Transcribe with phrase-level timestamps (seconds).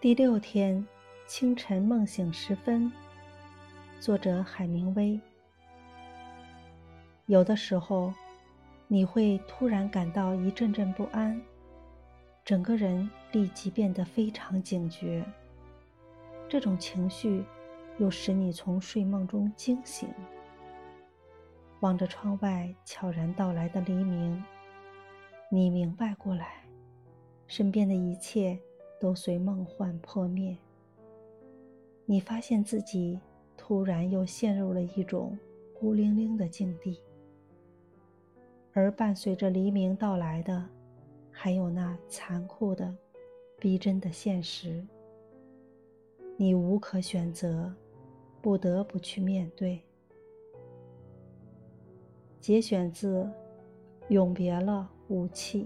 [0.00, 0.82] 第六天
[1.26, 2.90] 清晨梦醒时分，
[4.00, 5.20] 作者海明威。
[7.26, 8.10] 有的时候，
[8.88, 11.38] 你会突然感到一阵阵不安，
[12.46, 15.22] 整个人立即变得非常警觉。
[16.48, 17.44] 这种情绪
[17.98, 20.08] 又使你从睡梦中惊醒，
[21.80, 24.42] 望着窗外悄然到来的黎明，
[25.50, 26.64] 你明白过来，
[27.46, 28.58] 身边的一切。
[29.00, 30.56] 都随梦幻破灭。
[32.04, 33.18] 你发现自己
[33.56, 35.38] 突然又陷入了一种
[35.78, 37.00] 孤零零的境地，
[38.74, 40.64] 而伴随着黎明到来的，
[41.30, 42.94] 还有那残酷的、
[43.58, 44.84] 逼真的现实。
[46.36, 47.72] 你无可选择，
[48.42, 49.80] 不得不去面对。
[52.40, 53.22] 节选自
[54.08, 55.64] 《永别了，武器》。